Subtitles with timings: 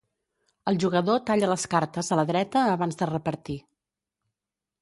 [0.71, 3.59] El jugador talla les cartes a la dreta abans de repartir.